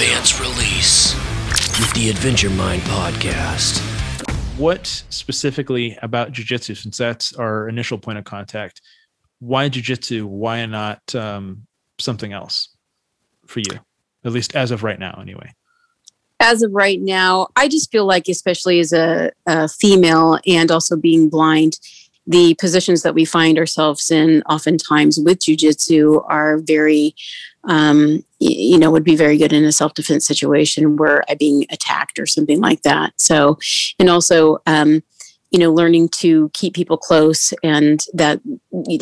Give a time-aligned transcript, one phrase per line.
[0.00, 1.14] Advance release
[1.80, 3.80] with the Adventure Mind podcast.
[4.56, 8.80] What specifically about jujitsu, since that's our initial point of contact,
[9.40, 10.22] why jujitsu?
[10.22, 11.66] Why not um,
[11.98, 12.68] something else
[13.48, 13.80] for you?
[14.24, 15.52] At least as of right now, anyway.
[16.38, 20.96] As of right now, I just feel like, especially as a, a female and also
[20.96, 21.80] being blind,
[22.24, 27.16] the positions that we find ourselves in oftentimes with jujitsu are very
[27.64, 32.18] um, you know would be very good in a self-defense situation where i'm being attacked
[32.18, 33.12] or something like that.
[33.16, 33.58] So
[33.98, 35.02] and also um,
[35.50, 38.40] you know learning to keep people close and that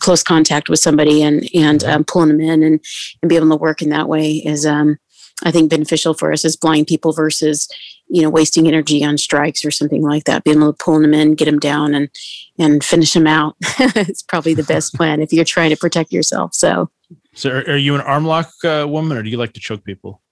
[0.00, 2.80] close contact with somebody and and um, pulling them in and
[3.22, 4.98] and be able to work in that way is um,
[5.44, 7.68] i think beneficial for us as blind people versus
[8.10, 10.44] you know wasting energy on strikes or something like that.
[10.44, 12.10] Being able to pull them in get them down and
[12.58, 13.56] and finish them out.
[13.78, 16.54] It's probably the best plan if you're trying to protect yourself.
[16.54, 16.90] So
[17.34, 19.84] so are, are you an arm lock uh, woman or do you like to choke
[19.84, 20.22] people?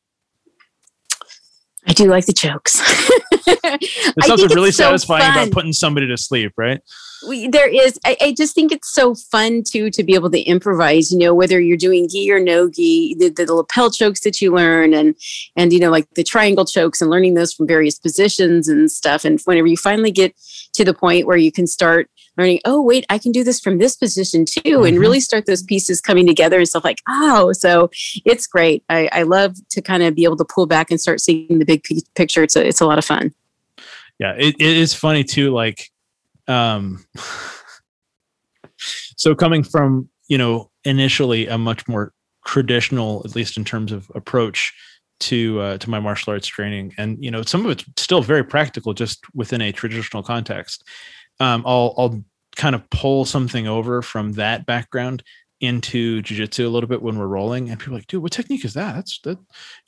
[1.86, 2.74] I do like the chokes.
[3.46, 6.80] There's something really satisfying so about putting somebody to sleep right
[7.26, 10.40] we, there is I, I, just think it's so fun too to be able to
[10.40, 14.40] improvise you know whether you're doing gi or no gi the, the, lapel chokes that
[14.40, 15.16] you learn and
[15.56, 19.24] and you know like the triangle chokes and learning those from various positions and stuff.
[19.24, 20.34] And whenever you finally get
[20.74, 23.78] to the point where you can start learning oh wait i can do this from
[23.78, 24.84] this position too mm-hmm.
[24.84, 27.52] and really start those pieces coming together and stuff like oh.
[27.52, 27.90] So
[28.24, 28.84] it's great.
[28.88, 31.64] I, I love to kind of be able to pull back and start seeing the
[31.64, 32.42] big p- picture.
[32.42, 33.34] It's a, it's a lot of fun.
[34.18, 35.90] Yeah it, it is funny too like
[36.48, 37.04] um,
[38.76, 42.12] so coming from you know initially a much more
[42.46, 44.72] traditional, at least in terms of approach
[45.20, 48.44] to uh, to my martial arts training, and you know some of it's still very
[48.44, 50.84] practical, just within a traditional context.
[51.40, 52.24] Um, I'll I'll
[52.56, 55.22] kind of pull something over from that background
[55.60, 58.74] into jiu-jitsu a little bit when we're rolling and people like dude what technique is
[58.74, 59.36] that that's that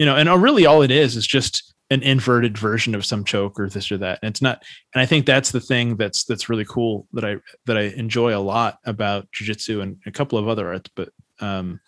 [0.00, 3.24] you know and uh, really all it is is just an inverted version of some
[3.24, 4.20] choke or this or that.
[4.22, 4.62] And it's not,
[4.94, 8.36] and I think that's the thing that's that's really cool that I that I enjoy
[8.36, 11.80] a lot about jujitsu and a couple of other arts, but um,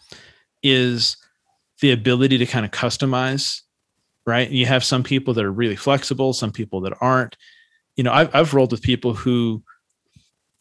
[0.63, 1.17] is
[1.81, 3.61] the ability to kind of customize.
[4.25, 7.37] Right, you have some people that are really flexible, some people that aren't.
[7.97, 9.65] You know, I've I've rolled with people who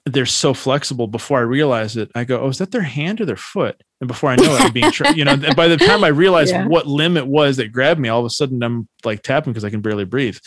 [0.06, 2.12] they're so flexible before I realize it.
[2.16, 3.84] I go, oh, is that their hand or their foot?
[4.01, 6.07] And before I know it, I'm being, tra- you know, And by the time I
[6.09, 6.66] realize yeah.
[6.66, 9.63] what limb it was that grabbed me, all of a sudden I'm like tapping because
[9.63, 10.38] I can barely breathe.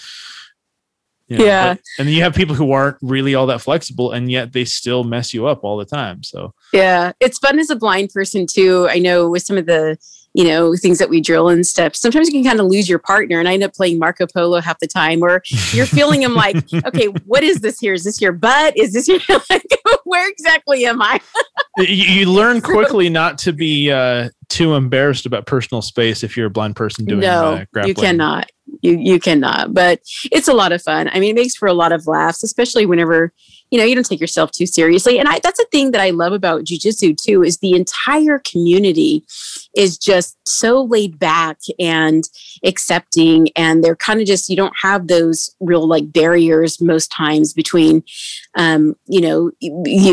[1.29, 1.75] You know, yeah.
[1.75, 4.65] But, and then you have people who aren't really all that flexible and yet they
[4.65, 6.23] still mess you up all the time.
[6.25, 8.89] So, yeah, it's fun as a blind person too.
[8.91, 9.97] I know with some of the,
[10.35, 11.95] you know, things that we drill and stuff.
[11.95, 14.61] Sometimes you can kind of lose your partner, and I end up playing Marco Polo
[14.61, 16.57] half the time, or you're feeling him like,
[16.87, 17.95] okay, what is this here?
[17.95, 18.77] Is this your butt?
[18.77, 19.65] Is this your like,
[20.03, 21.21] where exactly am I?
[21.79, 26.47] you, you, learn quickly not to be uh, too embarrassed about personal space if you're
[26.47, 28.51] a blind person doing no, uh, you cannot.
[28.85, 29.73] You you cannot.
[29.73, 30.01] But
[30.31, 31.09] it's a lot of fun.
[31.09, 33.33] I mean, it makes for a lot of laughs, especially whenever
[33.71, 36.11] you know you don't take yourself too seriously and I, that's a thing that i
[36.11, 39.25] love about jujitsu too is the entire community
[39.77, 42.23] is just so laid back and
[42.65, 47.53] accepting and they're kind of just you don't have those real like barriers most times
[47.53, 48.05] between
[48.55, 49.51] um you know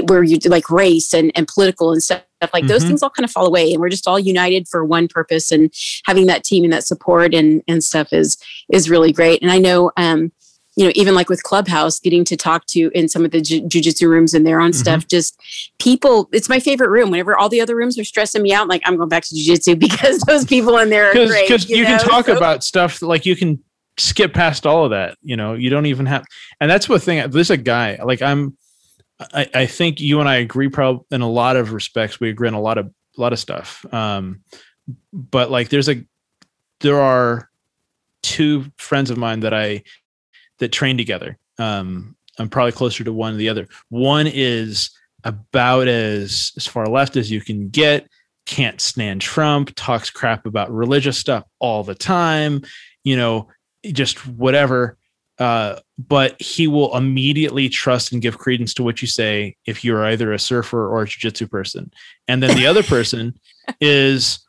[0.08, 2.70] where you like race and, and political and stuff like mm-hmm.
[2.70, 5.52] those things all kind of fall away and we're just all united for one purpose
[5.52, 5.74] and
[6.06, 8.38] having that team and that support and and stuff is
[8.72, 10.32] is really great and i know um
[10.76, 13.62] you know, even like with Clubhouse, getting to talk to in some of the ju-
[13.64, 14.80] jujitsu rooms and their own mm-hmm.
[14.80, 15.40] stuff, just
[15.80, 17.12] people, it's my favorite room.
[17.12, 19.78] Whenever all the other rooms are stressing me out, like I'm going back to jujitsu
[19.80, 21.48] because those people in there are great.
[21.48, 23.62] Because you, you can talk so, about stuff like you can
[23.98, 25.18] skip past all of that.
[25.22, 26.24] You know, you don't even have,
[26.62, 27.30] and that's what thing.
[27.30, 28.58] There's a guy like I'm.
[29.34, 32.20] I, I think you and I agree, probably in a lot of respects.
[32.20, 32.88] We agree on a lot of
[33.18, 33.86] a lot of stuff.
[33.94, 34.42] Um,
[35.14, 36.04] but like, there's a
[36.80, 37.50] there are
[38.24, 39.84] two friends of mine that I
[40.60, 41.38] that train together.
[41.60, 43.68] Um, I'm probably closer to one or the other.
[43.90, 44.92] One is
[45.24, 48.08] about as as far left as you can get,
[48.46, 52.64] can't stand Trump, talks crap about religious stuff all the time,
[53.04, 53.48] you know,
[53.92, 54.98] just whatever.
[55.42, 60.06] Uh, but he will immediately trust and give credence to what you say if you're
[60.06, 61.92] either a surfer or a jiu-jitsu person.
[62.28, 63.40] And then the other person
[63.82, 64.46] is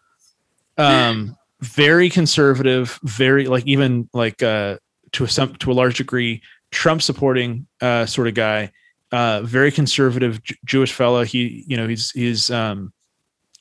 [0.76, 4.76] um, very conservative, very like even like uh,
[5.12, 6.42] to a some to a large degree
[6.72, 8.70] Trump supporting uh, sort of guy,
[9.12, 11.24] uh, very conservative J- Jewish fellow.
[11.24, 12.92] He you know he's he's um,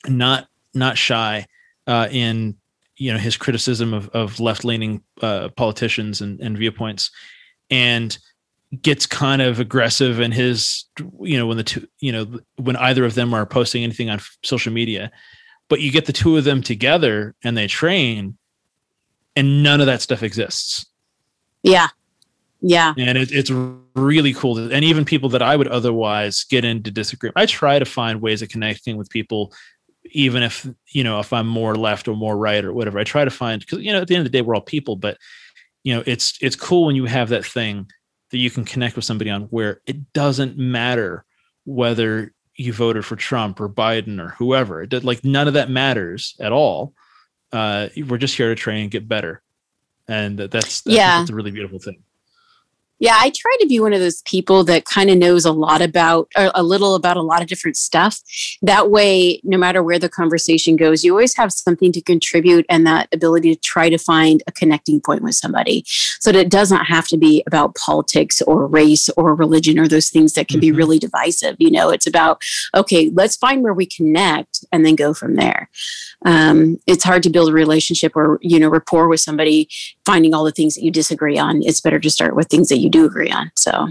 [0.06, 1.46] not not shy
[1.86, 2.58] uh, in
[3.02, 7.10] you know his criticism of of left leaning uh, politicians and, and viewpoints,
[7.70, 8.18] and
[8.80, 10.84] gets kind of aggressive in his
[11.20, 14.18] you know when the two you know when either of them are posting anything on
[14.42, 15.10] social media
[15.68, 18.36] but you get the two of them together and they train
[19.36, 20.84] and none of that stuff exists.
[21.62, 21.88] Yeah.
[22.60, 22.92] Yeah.
[22.98, 23.50] And it, it's
[23.94, 24.56] really cool.
[24.56, 28.20] To, and even people that I would otherwise get into disagreement, I try to find
[28.20, 29.52] ways of connecting with people,
[30.04, 32.98] even if, you know, if I'm more left or more right or whatever.
[32.98, 34.60] I try to find, because, you know, at the end of the day, we're all
[34.60, 35.16] people, but,
[35.84, 37.88] you know, it's, it's cool when you have that thing
[38.30, 41.24] that you can connect with somebody on where it doesn't matter
[41.64, 44.82] whether you voted for Trump or Biden or whoever.
[44.82, 46.94] It did, like none of that matters at all.
[47.52, 49.42] Uh, we're just here to train and get better,
[50.08, 51.18] and that's, that's Yeah.
[51.18, 52.02] that's a really beautiful thing.
[53.02, 55.82] Yeah, I try to be one of those people that kind of knows a lot
[55.82, 58.20] about, or a little about a lot of different stuff.
[58.62, 62.86] That way, no matter where the conversation goes, you always have something to contribute and
[62.86, 65.82] that ability to try to find a connecting point with somebody.
[66.20, 70.08] So that it doesn't have to be about politics or race or religion or those
[70.08, 70.76] things that can be Mhm.
[70.76, 71.56] really divisive.
[71.58, 72.40] You know, it's about,
[72.72, 75.68] okay, let's find where we connect and then go from there.
[76.24, 79.68] Um, it's hard to build a relationship or, you know, rapport with somebody
[80.06, 81.62] finding all the things that you disagree on.
[81.64, 83.50] It's better to start with things that you do agree on.
[83.56, 83.88] So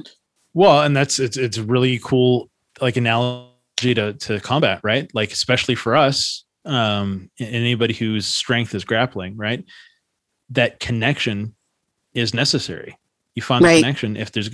[0.54, 2.50] Well, and that's it's it's really cool
[2.80, 5.10] like analogy to to combat, right?
[5.14, 9.64] Like especially for us, um, anybody whose strength is grappling, right?
[10.50, 11.56] That connection
[12.14, 12.98] is necessary.
[13.36, 13.78] You find Right.
[13.78, 14.50] a connection if there's,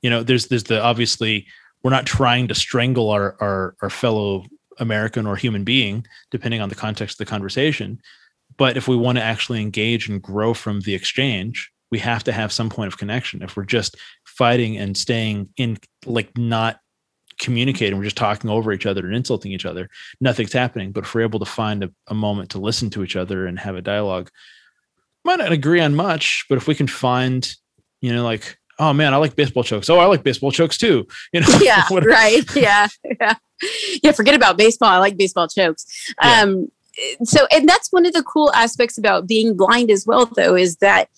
[0.00, 1.46] you know, there's there's the obviously
[1.82, 4.44] we're not trying to strangle our our our fellow
[4.78, 8.00] American or human being, depending on the context of the conversation.
[8.56, 12.32] But if we want to actually engage and grow from the exchange, we have to
[12.32, 13.42] have some point of connection.
[13.42, 16.80] If we're just fighting and staying in like not
[17.38, 19.88] communicating we're just talking over each other and insulting each other
[20.20, 23.16] nothing's happening but if we're able to find a, a moment to listen to each
[23.16, 24.30] other and have a dialogue
[25.24, 27.56] might not agree on much but if we can find
[28.00, 31.04] you know like oh man i like baseball chokes oh i like baseball chokes too
[31.32, 32.44] you know yeah, right.
[32.54, 32.86] Yeah.
[33.20, 33.34] Yeah.
[34.02, 34.12] Yeah.
[34.12, 34.90] Forget about baseball.
[34.90, 35.86] I like baseball chokes.
[36.22, 36.42] Yeah.
[36.42, 36.68] Um,
[37.24, 40.76] so, and that's one of the cool aspects about being blind as well, though, is
[40.76, 41.08] that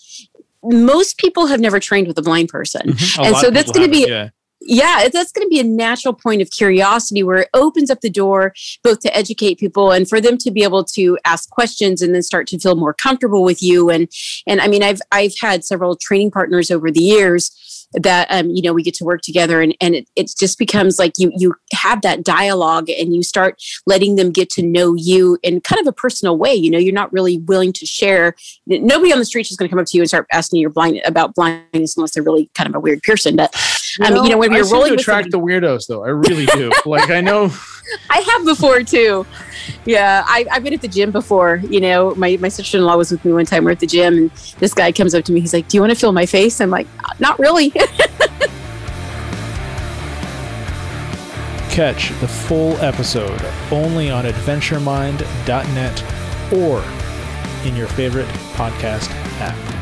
[0.65, 2.83] most people have never trained with a blind person.
[2.89, 3.19] Mhm.
[3.19, 4.31] A And so that's gonna be- yeah
[4.67, 8.11] Yeah, that's going to be a natural point of curiosity where it opens up the
[8.11, 12.15] door both to educate people and for them to be able to ask questions and
[12.15, 13.91] then start to feel more comfortable with you.
[13.91, 14.09] And
[14.47, 17.51] and I mean, I've I've had several training partners over the years
[17.95, 20.99] that um, you know we get to work together and and it, it just becomes
[20.99, 25.39] like you you have that dialogue and you start letting them get to know you
[25.43, 28.35] in kind of a personal way you know you're not really willing to share
[28.67, 30.69] nobody on the street is going to come up to you and start asking you
[30.69, 33.55] blind about blindness unless they're really kind of a weird person but
[34.01, 36.47] um, you know when I you're rolling to attract somebody- the weirdos though i really
[36.47, 37.51] do like i know
[38.11, 39.27] I have before too.
[39.85, 41.57] Yeah, I, I've been at the gym before.
[41.69, 43.65] You know, my, my sister in law was with me one time.
[43.65, 45.41] We're at the gym, and this guy comes up to me.
[45.41, 46.87] He's like, "Do you want to feel my face?" I'm like,
[47.19, 47.71] "Not really."
[51.71, 53.41] Catch the full episode
[53.73, 56.05] only on adventuremind.net
[56.53, 56.85] or
[57.67, 59.74] in your favorite podcast app.